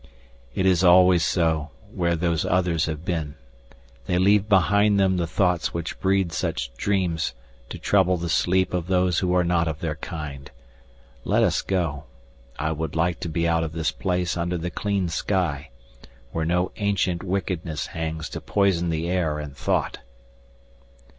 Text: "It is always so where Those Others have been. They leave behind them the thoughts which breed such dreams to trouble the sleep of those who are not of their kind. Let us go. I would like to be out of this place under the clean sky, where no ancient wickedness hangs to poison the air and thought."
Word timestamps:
"It 0.55 0.65
is 0.65 0.83
always 0.83 1.23
so 1.23 1.69
where 1.93 2.15
Those 2.15 2.43
Others 2.43 2.87
have 2.87 3.05
been. 3.05 3.35
They 4.07 4.17
leave 4.17 4.49
behind 4.49 4.99
them 4.99 5.17
the 5.17 5.27
thoughts 5.27 5.75
which 5.75 5.99
breed 5.99 6.31
such 6.33 6.73
dreams 6.73 7.35
to 7.69 7.77
trouble 7.77 8.17
the 8.17 8.27
sleep 8.27 8.73
of 8.73 8.87
those 8.87 9.19
who 9.19 9.35
are 9.35 9.43
not 9.43 9.67
of 9.67 9.79
their 9.79 9.93
kind. 9.97 10.49
Let 11.23 11.43
us 11.43 11.61
go. 11.61 12.05
I 12.57 12.71
would 12.71 12.95
like 12.95 13.19
to 13.19 13.29
be 13.29 13.47
out 13.47 13.63
of 13.63 13.73
this 13.73 13.91
place 13.91 14.35
under 14.35 14.57
the 14.57 14.71
clean 14.71 15.07
sky, 15.07 15.69
where 16.31 16.45
no 16.45 16.71
ancient 16.77 17.21
wickedness 17.21 17.85
hangs 17.85 18.27
to 18.29 18.41
poison 18.41 18.89
the 18.89 19.07
air 19.07 19.37
and 19.37 19.55
thought." 19.55 19.99